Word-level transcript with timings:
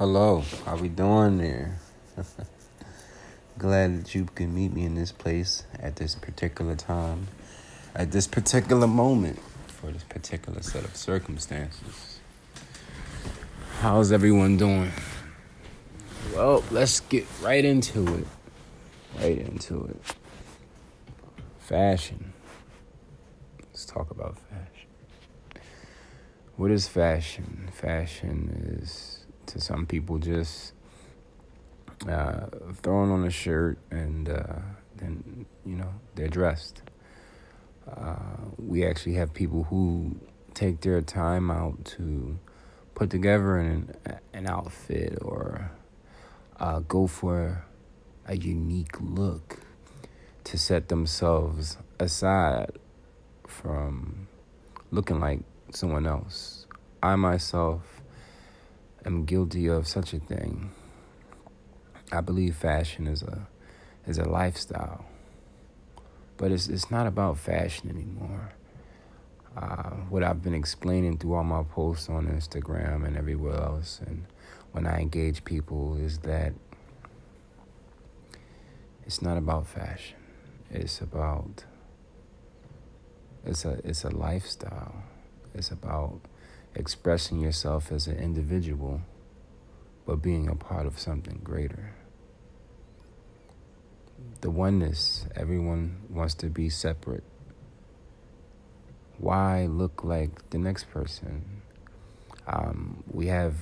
Hello, 0.00 0.42
how 0.64 0.76
we 0.76 0.88
doing 0.88 1.36
there? 1.36 1.78
Glad 3.58 4.00
that 4.00 4.14
you 4.14 4.24
can 4.34 4.54
meet 4.54 4.72
me 4.72 4.86
in 4.86 4.94
this 4.94 5.12
place 5.12 5.64
at 5.78 5.96
this 5.96 6.14
particular 6.14 6.74
time, 6.74 7.28
at 7.94 8.10
this 8.10 8.26
particular 8.26 8.86
moment, 8.86 9.38
for 9.66 9.90
this 9.90 10.04
particular 10.04 10.62
set 10.62 10.86
of 10.86 10.96
circumstances. 10.96 12.18
How's 13.80 14.10
everyone 14.10 14.56
doing? 14.56 14.90
Well, 16.34 16.64
let's 16.70 17.00
get 17.00 17.26
right 17.42 17.62
into 17.62 18.14
it. 18.14 18.26
Right 19.18 19.36
into 19.36 19.84
it. 19.84 20.14
Fashion. 21.58 22.32
Let's 23.66 23.84
talk 23.84 24.10
about 24.10 24.38
fashion. 24.38 25.62
What 26.56 26.70
is 26.70 26.88
fashion? 26.88 27.68
Fashion 27.74 28.78
is 28.80 29.19
to 29.50 29.60
some 29.60 29.86
people 29.86 30.18
just 30.18 30.72
uh, 32.08 32.46
throwing 32.74 33.10
on 33.10 33.24
a 33.24 33.30
shirt 33.30 33.78
and 33.90 34.28
uh, 34.28 34.60
then 34.96 35.46
you 35.66 35.76
know 35.76 35.92
they're 36.14 36.28
dressed. 36.28 36.82
Uh, 37.90 38.16
we 38.58 38.86
actually 38.86 39.14
have 39.14 39.34
people 39.34 39.64
who 39.64 40.16
take 40.54 40.80
their 40.80 41.00
time 41.02 41.50
out 41.50 41.84
to 41.84 42.38
put 42.94 43.10
together 43.10 43.56
an 43.56 43.94
an 44.32 44.46
outfit 44.46 45.18
or 45.22 45.72
uh, 46.58 46.78
go 46.80 47.06
for 47.06 47.64
a 48.26 48.36
unique 48.36 49.00
look 49.00 49.60
to 50.44 50.56
set 50.56 50.88
themselves 50.88 51.76
aside 51.98 52.70
from 53.46 54.28
looking 54.90 55.18
like 55.20 55.40
someone 55.72 56.06
else. 56.06 56.66
I 57.02 57.16
myself 57.16 57.99
am 59.04 59.24
guilty 59.24 59.66
of 59.66 59.86
such 59.86 60.12
a 60.12 60.18
thing. 60.18 60.70
I 62.12 62.20
believe 62.20 62.56
fashion 62.56 63.06
is 63.06 63.22
a 63.22 63.46
is 64.06 64.18
a 64.18 64.28
lifestyle, 64.28 65.04
but 66.36 66.50
it's 66.50 66.68
it's 66.68 66.90
not 66.90 67.06
about 67.06 67.38
fashion 67.38 67.90
anymore. 67.90 68.52
Uh, 69.56 69.90
what 70.08 70.22
I've 70.22 70.42
been 70.42 70.54
explaining 70.54 71.18
through 71.18 71.34
all 71.34 71.44
my 71.44 71.62
posts 71.62 72.08
on 72.08 72.26
Instagram 72.26 73.04
and 73.06 73.16
everywhere 73.16 73.60
else, 73.60 74.00
and 74.06 74.24
when 74.72 74.86
I 74.86 75.00
engage 75.00 75.44
people, 75.44 75.96
is 75.96 76.18
that 76.20 76.52
it's 79.04 79.20
not 79.20 79.36
about 79.36 79.66
fashion. 79.66 80.16
It's 80.70 81.00
about 81.00 81.64
it's 83.44 83.64
a 83.64 83.80
it's 83.84 84.04
a 84.04 84.10
lifestyle. 84.10 85.02
It's 85.54 85.70
about 85.70 86.20
expressing 86.74 87.40
yourself 87.40 87.90
as 87.90 88.06
an 88.06 88.18
individual, 88.18 89.02
but 90.06 90.16
being 90.16 90.48
a 90.48 90.54
part 90.54 90.86
of 90.86 90.98
something 90.98 91.40
greater. 91.42 91.94
The 94.40 94.50
oneness, 94.50 95.26
everyone 95.34 96.02
wants 96.08 96.34
to 96.36 96.46
be 96.46 96.68
separate. 96.68 97.24
Why 99.18 99.66
look 99.66 100.02
like 100.02 100.50
the 100.50 100.58
next 100.58 100.90
person? 100.90 101.62
Um, 102.46 103.04
we 103.10 103.26
have 103.26 103.54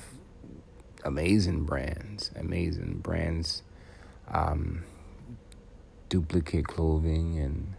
amazing 1.04 1.64
brands, 1.64 2.30
amazing 2.36 3.00
brands, 3.02 3.62
um, 4.28 4.84
duplicate 6.08 6.66
clothing, 6.66 7.38
and 7.38 7.74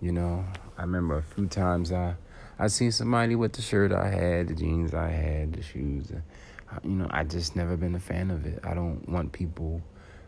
you 0.00 0.12
know, 0.12 0.44
I 0.76 0.82
remember 0.82 1.18
a 1.18 1.22
few 1.22 1.46
times 1.46 1.92
I 1.92 2.16
I 2.60 2.66
seen 2.66 2.92
somebody 2.92 3.36
with 3.36 3.54
the 3.54 3.62
shirt 3.62 3.90
I 3.90 4.08
had, 4.08 4.48
the 4.48 4.54
jeans 4.54 4.92
I 4.92 5.08
had, 5.08 5.54
the 5.54 5.62
shoes. 5.62 6.12
Uh, 6.12 6.78
you 6.84 6.90
know, 6.90 7.06
I 7.10 7.24
just 7.24 7.56
never 7.56 7.74
been 7.74 7.94
a 7.94 7.98
fan 7.98 8.30
of 8.30 8.44
it. 8.44 8.60
I 8.62 8.74
don't 8.74 9.08
want 9.08 9.32
people 9.32 9.80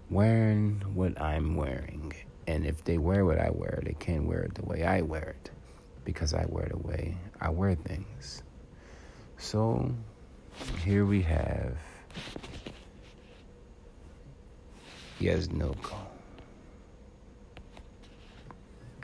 wearing 0.09 0.83
what 0.95 1.21
I'm 1.21 1.57
wearing. 1.57 2.15
And 2.47 2.65
if 2.65 2.85
they 2.85 2.97
wear 2.97 3.27
what 3.27 3.39
I 3.39 3.51
wear, 3.51 3.83
they 3.85 3.93
can't 3.93 4.25
wear 4.25 4.41
it 4.45 4.55
the 4.55 4.65
way 4.65 4.83
I 4.83 5.03
wear 5.03 5.37
it 5.43 5.51
because 6.07 6.33
I 6.33 6.47
wear 6.49 6.69
the 6.71 6.79
way 6.79 7.19
I 7.39 7.51
wear 7.51 7.75
things. 7.75 8.43
So 9.37 9.93
here 10.83 11.05
we 11.05 11.21
have 11.21 11.77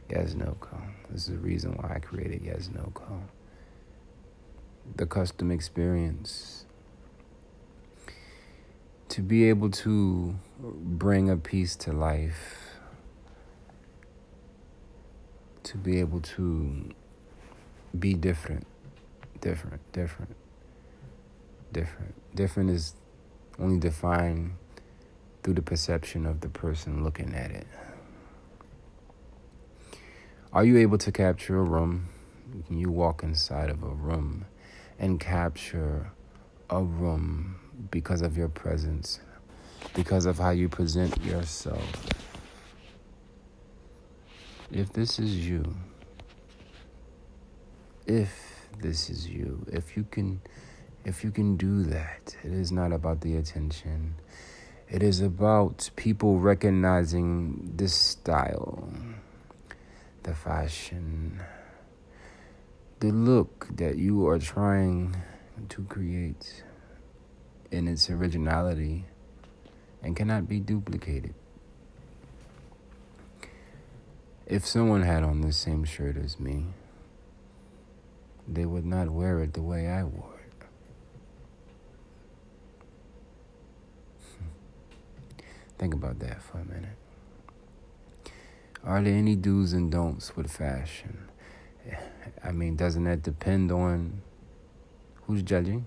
Yesnoko. 0.08 0.80
This 1.10 1.22
is 1.22 1.34
the 1.34 1.38
reason 1.38 1.72
why 1.72 1.94
I 1.96 1.98
created 1.98 2.42
Yesnoko. 2.42 3.20
The 4.96 5.06
custom 5.06 5.50
experience. 5.50 6.64
To 9.10 9.22
be 9.22 9.48
able 9.48 9.70
to 9.70 10.38
bring 10.60 11.30
a 11.30 11.36
piece 11.36 11.76
to 11.76 11.92
life. 11.92 12.76
To 15.64 15.76
be 15.76 16.00
able 16.00 16.20
to 16.20 16.90
be 17.98 18.14
different. 18.14 18.66
Different, 19.40 19.80
different, 19.92 20.34
different. 21.72 22.14
Different 22.34 22.70
is 22.70 22.94
only 23.58 23.78
defined 23.78 24.54
through 25.42 25.54
the 25.54 25.62
perception 25.62 26.26
of 26.26 26.40
the 26.40 26.48
person 26.48 27.04
looking 27.04 27.34
at 27.34 27.50
it. 27.50 27.66
Are 30.58 30.64
you 30.64 30.76
able 30.78 30.98
to 30.98 31.12
capture 31.12 31.60
a 31.60 31.62
room? 31.62 32.08
Can 32.66 32.80
you 32.80 32.90
walk 32.90 33.22
inside 33.22 33.70
of 33.70 33.84
a 33.84 33.90
room 33.90 34.44
and 34.98 35.20
capture 35.20 36.10
a 36.68 36.82
room 36.82 37.60
because 37.92 38.22
of 38.22 38.36
your 38.36 38.48
presence, 38.48 39.20
because 39.94 40.26
of 40.26 40.38
how 40.38 40.50
you 40.50 40.68
present 40.68 41.16
yourself? 41.22 42.08
If 44.72 44.92
this 44.94 45.20
is 45.20 45.48
you, 45.48 45.76
if 48.08 48.66
this 48.80 49.10
is 49.10 49.28
you, 49.28 49.64
if 49.70 49.96
you 49.96 50.08
can 50.10 50.40
if 51.04 51.22
you 51.22 51.30
can 51.30 51.56
do 51.56 51.84
that, 51.84 52.36
it 52.42 52.50
is 52.50 52.72
not 52.72 52.92
about 52.92 53.20
the 53.20 53.36
attention. 53.36 54.16
It 54.90 55.04
is 55.04 55.20
about 55.20 55.88
people 55.94 56.40
recognizing 56.40 57.74
this 57.76 57.94
style 57.94 58.92
the 60.22 60.34
fashion, 60.34 61.40
the 63.00 63.10
look 63.10 63.68
that 63.76 63.96
you 63.96 64.26
are 64.26 64.38
trying 64.38 65.16
to 65.68 65.82
create 65.84 66.64
in 67.70 67.86
its 67.86 68.10
originality 68.10 69.04
and 70.02 70.16
cannot 70.16 70.48
be 70.48 70.60
duplicated. 70.60 71.34
If 74.46 74.66
someone 74.66 75.02
had 75.02 75.22
on 75.22 75.42
the 75.42 75.52
same 75.52 75.84
shirt 75.84 76.16
as 76.16 76.40
me, 76.40 76.66
they 78.46 78.64
would 78.64 78.86
not 78.86 79.10
wear 79.10 79.40
it 79.42 79.52
the 79.52 79.60
way 79.60 79.88
I 79.88 80.04
wore 80.04 80.40
it. 80.46 80.64
Think 85.78 85.92
about 85.92 86.18
that 86.20 86.42
for 86.42 86.58
a 86.58 86.64
minute. 86.64 86.96
Are 88.88 89.02
there 89.02 89.14
any 89.14 89.36
do's 89.36 89.74
and 89.74 89.92
don'ts 89.92 90.34
with 90.34 90.50
fashion? 90.50 91.28
I 92.42 92.52
mean, 92.52 92.74
doesn't 92.74 93.04
that 93.04 93.22
depend 93.22 93.70
on 93.70 94.22
who's 95.26 95.42
judging? 95.42 95.84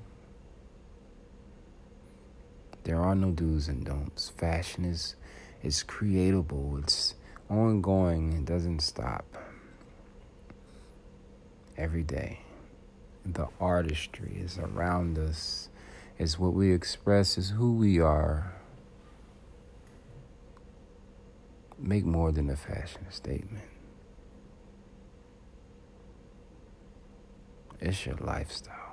There 2.83 3.01
are 3.01 3.15
no 3.15 3.31
do's 3.31 3.67
and 3.67 3.83
don'ts. 3.83 4.29
Fashion 4.29 4.85
is 4.85 5.15
is 5.63 5.83
creatable. 5.83 6.77
It's 6.83 7.15
ongoing. 7.49 8.33
It 8.33 8.45
doesn't 8.45 8.81
stop. 8.81 9.25
Every 11.75 12.03
day. 12.03 12.41
The 13.25 13.47
artistry 13.59 14.37
is 14.39 14.59
around 14.59 15.17
us. 15.17 15.69
It's 16.19 16.37
what 16.37 16.53
we 16.53 16.71
express 16.71 17.35
is 17.35 17.49
who 17.49 17.73
we 17.73 17.99
are. 17.99 18.60
Make 21.81 22.05
more 22.05 22.31
than 22.31 22.49
a 22.49 22.55
fashion 22.55 23.05
statement. 23.09 23.63
It's 27.79 28.05
your 28.05 28.15
lifestyle. 28.15 28.90